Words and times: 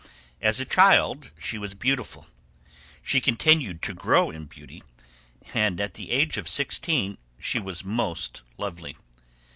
As 0.41 0.59
a 0.59 0.65
child 0.65 1.29
she 1.39 1.59
was 1.59 1.75
beautiful, 1.75 2.25
she 3.03 3.21
continued 3.21 3.83
to 3.83 3.93
grow 3.93 4.31
in 4.31 4.45
beauty, 4.45 4.81
and 5.53 5.79
at 5.79 5.93
the 5.93 6.09
age 6.09 6.37
of 6.37 6.49
sixteen 6.49 7.19
she 7.39 7.59
was 7.59 7.85
most 7.85 8.41
lovely. 8.57 8.95